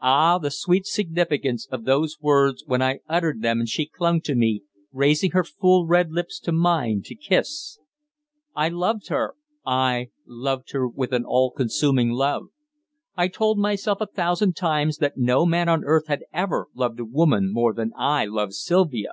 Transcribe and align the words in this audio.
Ah! 0.00 0.38
the 0.38 0.50
sweet 0.50 0.86
significance 0.86 1.66
of 1.70 1.84
those 1.84 2.16
words 2.18 2.64
when 2.66 2.80
I 2.80 3.00
uttered 3.10 3.42
them 3.42 3.60
and 3.60 3.68
she 3.68 3.84
clung 3.84 4.22
to 4.22 4.34
me, 4.34 4.62
raising 4.90 5.32
her 5.32 5.44
full 5.44 5.86
red 5.86 6.10
lips 6.10 6.40
to 6.44 6.50
mine 6.52 7.02
to 7.04 7.14
kiss. 7.14 7.78
I 8.54 8.70
loved 8.70 9.08
her 9.08 9.34
aye, 9.66 10.08
loved 10.24 10.72
her 10.72 10.88
with 10.88 11.12
an 11.12 11.26
all 11.26 11.50
consuming 11.50 12.08
love. 12.08 12.44
I 13.18 13.28
told 13.28 13.58
myself 13.58 14.00
a 14.00 14.06
thousand 14.06 14.56
times 14.56 14.96
that 14.96 15.18
no 15.18 15.44
man 15.44 15.68
on 15.68 15.84
earth 15.84 16.06
had 16.06 16.24
ever 16.32 16.68
loved 16.74 16.98
a 16.98 17.04
woman 17.04 17.52
more 17.52 17.74
than 17.74 17.92
I 17.98 18.24
loved 18.24 18.54
Sylvia. 18.54 19.12